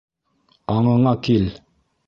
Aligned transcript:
Аңыңа 0.77 1.13
кил! 1.29 1.49